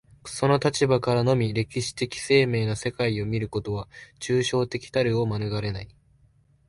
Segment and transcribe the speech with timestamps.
[0.25, 3.87] その立場からのみ歴史的生命の世界を見ることは、
[4.19, 5.89] 抽象的たるを免れない。